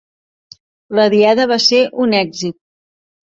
La 0.99 1.03
diada 1.15 1.45
va 1.51 1.59
ser 1.65 1.83
un 2.07 2.17
èxit 2.21 2.57